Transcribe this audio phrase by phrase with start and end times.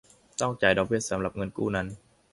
[0.41, 1.87] ต้องจ่ายดอกเบี้ยสำหรับเงินกู้นั้น